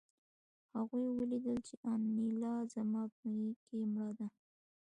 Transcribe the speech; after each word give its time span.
هغوی 0.75 1.07
ولیدل 1.17 1.57
چې 1.67 1.75
انیلا 1.91 2.55
زما 2.73 3.03
په 3.15 3.23
غېږ 3.35 3.57
کې 3.67 3.77
مړه 3.93 4.09
ده 4.19 4.27